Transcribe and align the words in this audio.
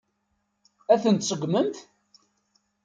Ad 0.93 0.99
tent-tseggmemt? 1.03 1.77